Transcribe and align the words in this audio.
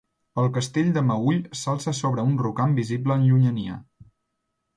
El 0.43 0.47
castell 0.53 0.87
de 0.95 1.03
Meüll 1.09 1.43
s'alça 1.59 1.93
sobre 1.99 2.25
un 2.31 2.33
rocam 2.45 2.75
visible 2.81 3.19
en 3.19 3.27
llunyania. 3.29 3.79